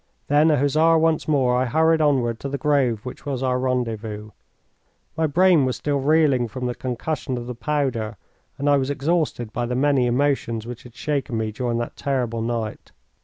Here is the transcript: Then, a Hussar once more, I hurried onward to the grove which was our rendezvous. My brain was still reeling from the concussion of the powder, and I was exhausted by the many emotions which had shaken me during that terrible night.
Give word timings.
Then, 0.29 0.49
a 0.49 0.57
Hussar 0.57 0.97
once 0.97 1.27
more, 1.27 1.55
I 1.55 1.65
hurried 1.65 2.01
onward 2.01 2.39
to 2.39 2.49
the 2.49 2.57
grove 2.57 3.05
which 3.05 3.23
was 3.23 3.43
our 3.43 3.59
rendezvous. 3.59 4.31
My 5.15 5.27
brain 5.27 5.63
was 5.63 5.75
still 5.75 5.99
reeling 5.99 6.47
from 6.47 6.65
the 6.65 6.73
concussion 6.73 7.37
of 7.37 7.45
the 7.45 7.53
powder, 7.53 8.17
and 8.57 8.67
I 8.67 8.77
was 8.77 8.89
exhausted 8.89 9.53
by 9.53 9.67
the 9.67 9.75
many 9.75 10.07
emotions 10.07 10.65
which 10.65 10.81
had 10.81 10.95
shaken 10.95 11.37
me 11.37 11.51
during 11.51 11.77
that 11.77 11.95
terrible 11.95 12.41
night. 12.41 12.91